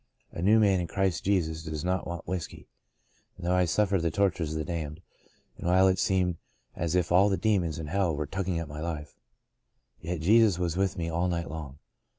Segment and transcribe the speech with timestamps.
[0.31, 2.67] A new man in Christ Jesus does not want whiskey;
[3.37, 4.99] and though I suffered the tortures of the damned—
[5.59, 6.37] and while it seemed
[6.75, 9.19] as if all the demons in hell were tugging at my life—
[10.01, 11.77] yet Jesus was with me all night long.